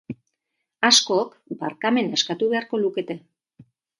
[0.87, 3.21] Askok barkamena eskatu beharko lukete.